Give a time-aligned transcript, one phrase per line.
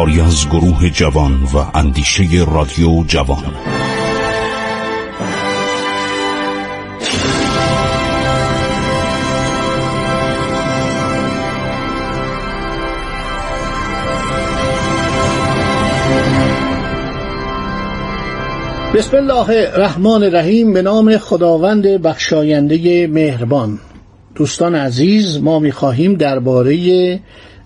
[0.00, 3.54] کاری از گروه جوان و اندیشه رادیو جوان.
[18.94, 23.78] بسم الله الرحمن الرحیم به نام خداوند بخشاینده مهربان.
[24.34, 27.20] دوستان عزیز ما می‌خواهیم درباره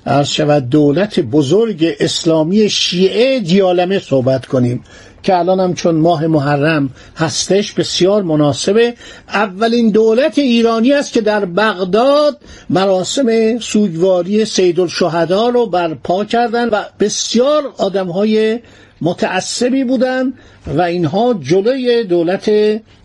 [0.06, 4.84] عرض شود دولت بزرگ اسلامی شیعه دیالمه صحبت کنیم
[5.24, 8.94] که الان هم چون ماه محرم هستش بسیار مناسبه.
[9.28, 12.38] اولین دولت ایرانی است که در بغداد
[12.70, 18.60] مراسم سوگواری سید الشهدا رو برپا کردن و بسیار آدم های
[19.00, 20.34] متعصبی بودند
[20.66, 22.50] و اینها جلوی دولت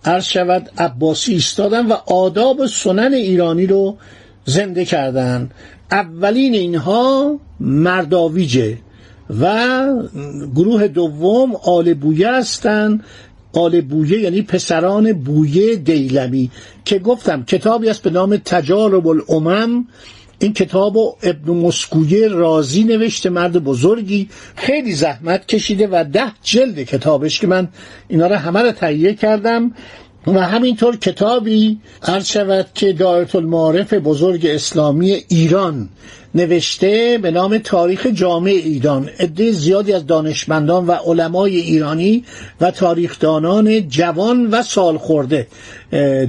[0.05, 3.97] عرض شود عباسی ایستادن و آداب سنن ایرانی رو
[4.45, 5.51] زنده کردند
[5.91, 8.77] اولین اینها مرداویجه
[9.39, 9.85] و
[10.55, 13.03] گروه دوم آل بویه هستند
[13.53, 16.51] آل بویه یعنی پسران بویه دیلمی
[16.85, 19.87] که گفتم کتابی است به نام تجارب الامم
[20.39, 24.29] این کتاب و ابن مسکویه رازی نوشته مرد بزرگی.
[24.55, 27.67] خیلی زحمت کشیده و ده جلد کتابش که من
[28.07, 29.73] اینا رو همه رو تهیه کردم.
[30.27, 35.89] و همینطور کتابی عرض شود که دایرت المعارف بزرگ اسلامی ایران
[36.35, 39.09] نوشته به نام تاریخ جامع ایران.
[39.19, 42.23] عده زیادی از دانشمندان و علمای ایرانی
[42.61, 45.47] و تاریخدانان جوان و سالخورده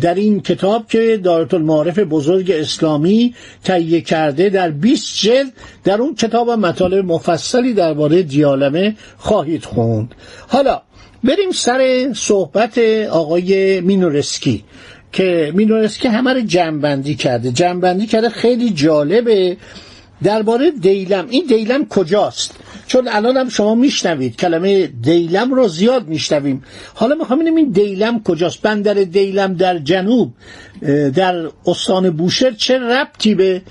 [0.00, 3.34] در این کتاب که دارت المعارف بزرگ اسلامی
[3.64, 5.52] تهیه کرده در 20 جلد
[5.84, 10.14] در اون کتاب مطالب مفصلی درباره دیالمه خواهید خوند.
[10.48, 10.82] حالا
[11.24, 12.78] بریم سر صحبت
[13.10, 14.64] آقای مینورسکی
[15.12, 17.52] که مینورسکی همه رو جمعبندی کرده.
[17.52, 19.56] جمعبندی کرده خیلی جالبه.
[20.22, 21.26] درباره دیلم.
[21.30, 22.54] این دیلم کجاست؟
[22.86, 26.64] چون الان هم شما میشنوید کلمه دیلم رو زیاد میشنویم.
[26.94, 30.32] حالا می‌خوام ببینیم این دیلم کجاست؟ بندر دیلم در جنوب
[31.14, 33.62] در استان بوشهر چه ربطی به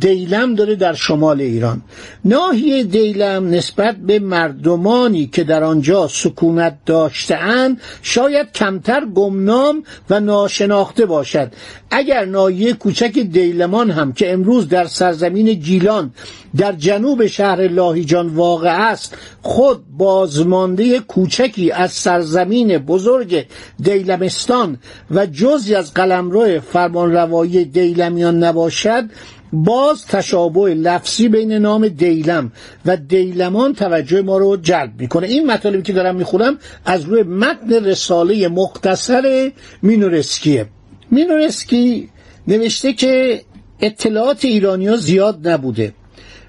[0.00, 1.82] دیلم داره در شمال ایران؟
[2.24, 11.06] ناحیه دیلم نسبت به مردمانی که در آنجا سکونت داشتهاند شاید کمتر گمنام و ناشناخته
[11.06, 11.52] باشد.
[11.90, 16.12] اگر ناحیه کوچک دیلمان هم که امروز در سرزمین گیلان
[16.56, 19.16] در جنوب شهر لاهیجان واقع است.
[19.42, 23.46] خود بازمانده کوچکی از سرزمین بزرگ
[23.82, 24.78] دیلمستان
[25.10, 29.04] و جزی از قلمرو فرمانروایی دیلمیان نباشد
[29.52, 32.52] باز تشابه لفظی بین نام دیلم
[32.86, 35.26] و دیلمان توجه ما رو جلب می‌کنه.
[35.26, 39.52] این مطالبی که دارم می‌خونم از روی متن رساله مختصر
[39.82, 40.66] مینورسکیه
[41.10, 42.08] مینورسکی
[42.48, 43.42] نوشته که
[43.80, 45.94] اطلاعات ایرانیا زیاد نبوده.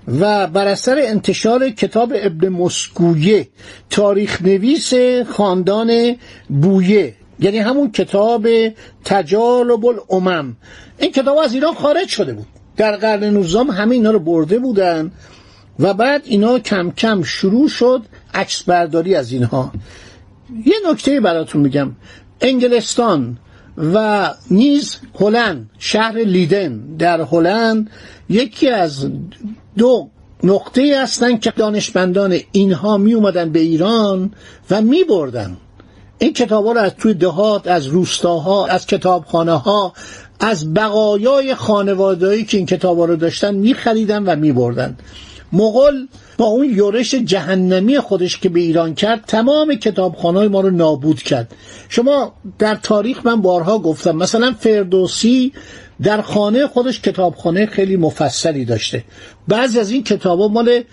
[0.07, 3.47] و بر اثر انتشار کتاب ابن مسکویه
[3.89, 4.93] تاریخ نویس
[5.29, 6.15] خاندان
[6.49, 8.47] بویه یعنی همون کتاب
[9.05, 10.55] تجالب الامم
[10.97, 12.47] این کتاب از ایران خارج شده بود.
[12.77, 15.11] در قرن نوزدهم همه اینا رو برده بودن
[15.79, 18.01] و بعد اینا کم کم شروع شد
[18.33, 19.71] عکس برداری از اینها.
[20.65, 21.91] یه نکته براتون میگم.
[22.41, 23.37] انگلستان
[23.77, 27.89] و نیز هلند شهر لیدن در هلند
[28.29, 29.07] یکی از
[29.77, 30.09] دو
[30.43, 34.33] نقطه هستند که دانشمندان اینها می اومدن به ایران
[34.69, 35.57] و می بردن
[36.19, 39.93] این کتاب رو از توی دهات از روستاها از کتابخانه ها
[40.39, 44.97] از بقایای خانوادهایی که این کتاب ها رو داشتن می خریدن و می بردن
[45.53, 46.05] مغل
[46.37, 51.55] با اون یورش جهنمی خودش که به ایران کرد تمام کتابخانه ما رو نابود کرد.
[51.89, 55.53] شما در تاریخ من بارها گفتم مثلا فردوسی
[56.03, 59.03] در خانه خودش کتابخانه خیلی مفصلی داشته.
[59.47, 60.83] بعضی از این کتابا مال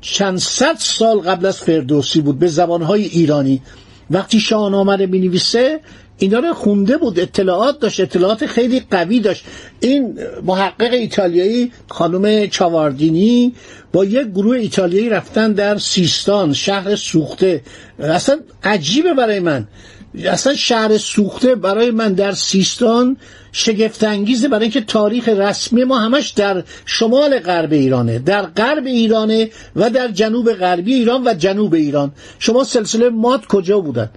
[0.00, 3.62] چند صد سال قبل از فردوسی بود به زبانهای ایرانی.
[4.10, 5.80] وقتی شاهنامه رو می‌نویسه
[6.18, 9.44] اینا رو خونده بود اطلاعات داشت اطلاعات خیلی قوی داشت.
[9.80, 13.52] این محقق ایتالیایی خانم چاواردینی
[13.92, 17.62] با یک گروه ایتالیایی رفتن در سیستان شهر سوخته.
[17.98, 19.68] اصلا عجیبه برای من.
[20.24, 23.16] اصلا شهر سوخته برای من در سیستان
[23.52, 29.50] شگفت انگیزه برای اینکه تاریخ رسمی ما همش در شمال غرب ایرانه در غرب ایرانه
[29.76, 32.12] و در جنوب غربی ایران و جنوب ایران.
[32.38, 34.10] شما سلسله ماد کجا بودن؟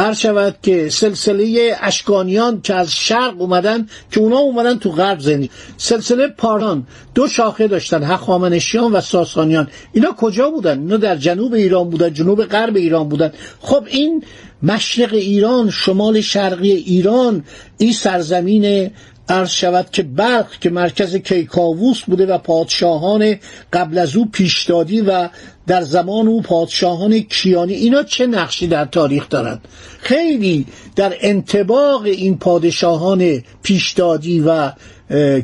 [0.00, 5.50] هر شود که سلسله اشکانیان که از شرق اومدن که اونا اومدن تو غرب زندگی.
[5.76, 9.68] سلسله پاران دو شاخه داشتن هخامنشیان و ساسانیان.
[9.92, 13.32] اینا کجا بودن؟ اینا در جنوب ایران بودن جنوب غرب ایران بودن.
[13.60, 14.24] خب این
[14.62, 17.44] مشرق ایران شمال شرقی ایران
[17.78, 18.90] این سرزمین
[19.30, 23.36] عرض شود که برق که مرکز کیکاووس بوده و پادشاهان
[23.72, 25.28] قبل از او پیشدادی و
[25.66, 29.68] در زمان او پادشاهان کیانی اینا چه نقشی در تاریخ دارند؟
[30.00, 30.66] خیلی
[30.96, 34.72] در انتباق این پادشاهان پیشدادی و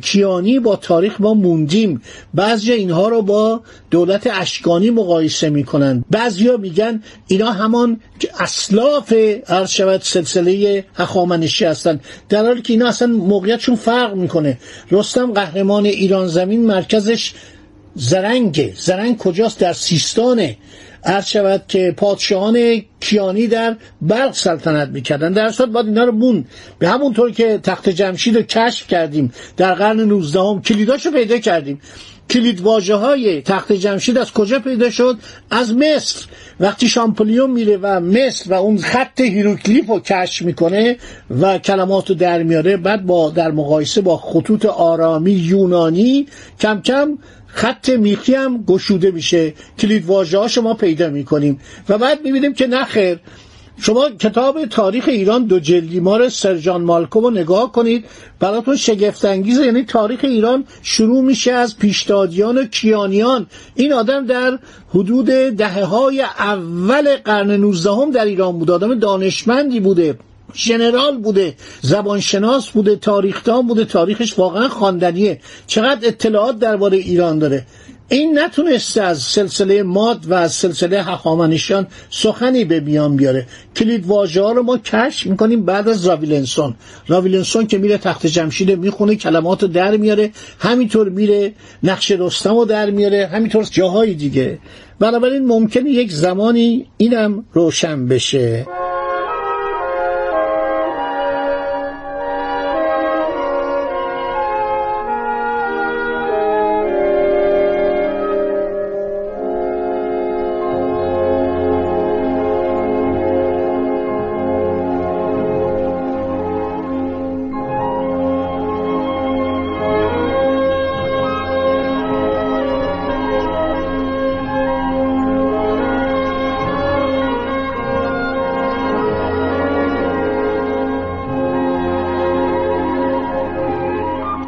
[0.01, 2.01] کیانی با تاریخ ما موندیم.
[2.33, 3.61] بعضی اینها رو با
[3.91, 6.05] دولت اشکانی مقایسه می‌کنن.
[6.11, 7.99] بعضیا میگن اینا همان
[8.39, 9.13] اسلاف
[9.47, 11.99] عرض شود سلسله هخامنشی هستن.
[12.29, 14.57] در حالی که اینا اصلا موقعیتشون فرق می‌کنه.
[14.91, 17.33] رستم قهرمان ایران زمین مرکزش
[17.95, 20.57] زرنگه زرنگ کجاست؟ در سیستانه.
[21.03, 26.45] عرض شود که پادشاهان کیانی در بلخ سلطنت می‌کردن در اصل باید اینا رو بون
[26.79, 29.33] به همون طور که تخت جمشید رو کشف کردیم.
[29.57, 31.81] در قرن 19 هم کلیداشو پیدا کردیم.
[32.29, 35.17] کلید واژه های تخت جمشید از کجا پیدا شد؟
[35.51, 36.25] از مصر.
[36.59, 40.97] وقتی شامپلیون میره و مصر و اون خط هیروگلیف رو کشف می‌کنه
[41.41, 46.27] و کلمات رو در میاره بعد با در مقایسه با خطوط آرامی یونانی
[46.59, 49.53] کم کم خط میخی هم گشوده میشه.
[49.79, 51.59] کلید واژه ها شما پیدا می‌کنیم.
[51.89, 53.19] و بعد می‌بینیم که نخیر
[53.79, 58.05] شما کتاب تاریخ ایران دو جلدی ما سرجان مالکوم رو نگاه کنید.
[58.39, 63.47] براتون شگفت انگیزه یعنی تاریخ ایران شروع میشه از پیشدادیان و کیانیان.
[63.75, 64.59] این آدم در
[64.89, 68.71] حدود دهه های اول قرن 19 در ایران بود.
[68.71, 70.19] آدم دانشمندی بوده
[70.53, 73.85] ژنرال بوده زبانشناس بوده تاریخدان بوده.
[73.85, 75.39] تاریخش واقعا خواندنیه.
[75.67, 77.65] چقدر اطلاعات درباره ایران داره.
[78.09, 83.47] این نتونسته از سلسله ماد و از سلسله هخامنشیان سخنی به بیان بیاره.
[83.75, 86.75] کلید واژه ها رو ما کشف می‌کنیم بعد از راویلنسون.
[87.07, 90.31] راویلنسون که میره تخت جمشید می‌خونه کلمات رو در میاره.
[90.59, 93.27] همینطور میره نقش رستم رو در میاره.
[93.27, 94.59] همینطور جاهای دیگه.
[94.99, 98.65] بنابراین ممکنه یک زمانی اینم روشن بشه.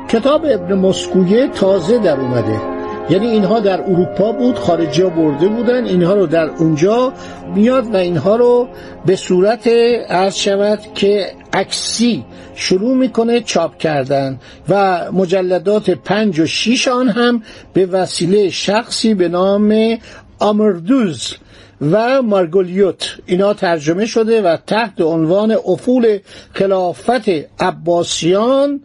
[0.10, 2.62] کتاب ابن مسکویه تازه در اومده.
[3.10, 7.14] یعنی اینها در اروپا بود خارجی برده بودن اینها رو در اونجا
[7.56, 8.68] میاد و اینها رو
[9.06, 9.68] به صورت
[10.10, 12.26] عرض شود که عکسی
[12.56, 14.40] شروع می‌کنه چاپ کردن
[14.70, 19.98] و مجلدات پنج و شیش آن هم به وسیله شخصی به نام
[20.40, 21.36] آمردوز
[21.82, 23.18] و مارگولیوت.
[23.26, 26.20] اینا ترجمه شده و تحت عنوان افول
[26.54, 27.30] خلافت
[27.60, 28.82] عباسیان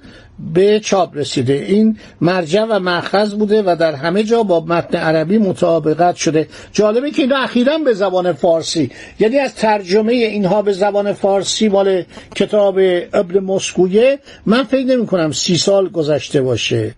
[0.54, 1.52] به چاپ رسیده.
[1.52, 6.48] این مرجع و مأخذ بوده و در همه جا با متن عربی مطابقت شده.
[6.72, 8.90] جالبه که اینا اخیرا به زبان فارسی.
[9.20, 12.78] یعنی از ترجمه اینها به زبان فارسی مال کتاب
[13.12, 14.18] ابن مسکویه.
[14.46, 16.94] من فکر نمی کنم سی سال گذشته باشه.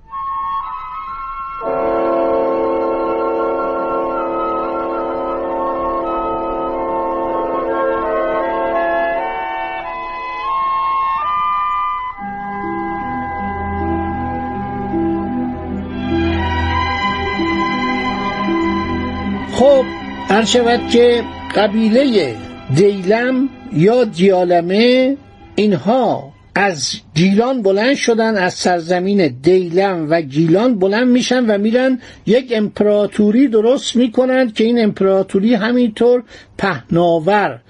[20.47, 21.25] شود که
[21.57, 22.35] قبیله
[22.75, 25.17] دیلم یا دیالمه
[25.55, 32.53] اینها از گیلان بلند شدن از سرزمین دیلم و گیلان بلند میشن و میرن یک
[32.57, 36.23] امپراتوری درست می‌کنند که این امپراتوری همینطور
[36.59, 37.61] پهناور.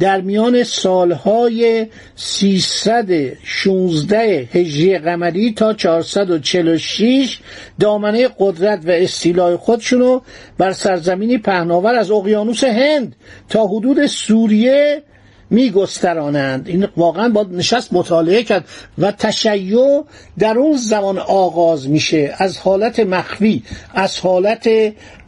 [0.00, 1.86] در میان سالهای
[2.16, 7.38] 316 هجری قمری تا 446
[7.80, 10.20] دامنه قدرت و استیلای خودشونو
[10.58, 13.16] بر سرزمینی پهناور از اقیانوس هند
[13.48, 15.02] تا حدود سوریه
[15.50, 16.68] میگسترانند.
[16.68, 18.64] این واقعا با نشست مطالعه کرد
[18.98, 20.04] و تشیع
[20.38, 22.34] در اون زمان آغاز میشه.
[22.38, 23.62] از حالت مخفی
[23.94, 24.70] از حالت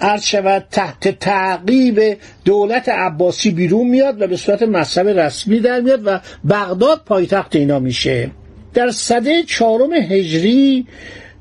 [0.00, 6.02] عرض شود تحت تعقیب دولت عباسی بیرون میاد و به صورت مذهب رسمی در میاد
[6.06, 6.20] و
[6.50, 8.30] بغداد پایتخت اینا میشه.
[8.74, 10.86] در صده چهارم هجری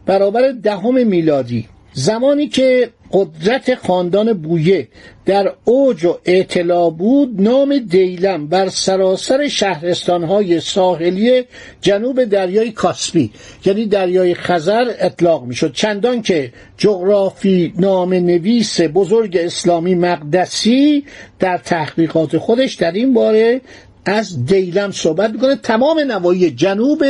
[0.05, 4.87] برابر دهم میلادی زمانی که قدرت خاندان بویه
[5.25, 11.43] در اوج و اعتلا بود نام دیلم بر سراسر شهرستانهای ساحلی
[11.81, 13.31] جنوب دریای کاسپی
[13.65, 15.73] یعنی دریای خزر اطلاق می‌شد.
[15.73, 21.05] چندان که جغرافی نام نویس بزرگ اسلامی مقدسی
[21.39, 23.61] در تحقیقات خودش در این باره
[24.05, 25.55] از دیلم صحبت می‌کنه.
[25.55, 27.03] تمام نواحی جنوب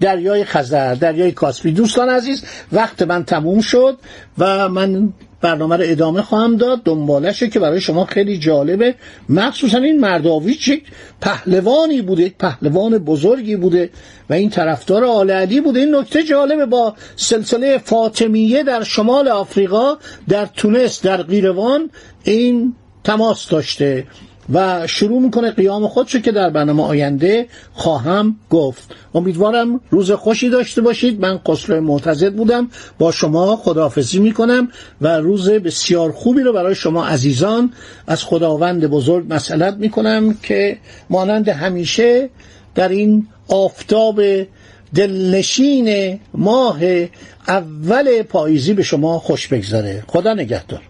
[0.00, 1.72] دریای خزر دریای کاسپی.
[1.72, 3.98] دوستان عزیز وقت من تموم شد
[4.38, 6.82] و من برنامه رو ادامه خواهم داد.
[6.84, 8.94] دنبالشه که برای شما خیلی جالبه.
[9.28, 10.84] مخصوصا این مرداویچ یک
[11.20, 13.90] پهلوانی بوده یک پهلوان بزرگی بوده
[14.30, 15.80] و این طرفدار آل علی بوده.
[15.80, 19.96] این نکته جالبه با سلسله فاطمیه در شمال آفریقا
[20.28, 21.90] در تونس در قیروان
[22.24, 24.06] این تماس داشته.
[24.52, 28.94] و شروع می‌کنه قیام خودشو که در برنامه آینده خواهم گفت.
[29.14, 31.20] امیدوارم روز خوشی داشته باشید.
[31.20, 32.70] من قسلو معتزد بودم.
[32.98, 34.68] با شما خداحافظی می‌کنم
[35.00, 37.72] و روز بسیار خوبی رو برای شما عزیزان
[38.06, 40.78] از خداوند بزرگ مسئلت می‌کنم که
[41.10, 42.30] مانند همیشه
[42.74, 44.20] در این آفتاب
[44.94, 46.78] دلنشین ماه
[47.48, 50.80] اول پاییزی به شما خوش بگذاره خدا نگهدار.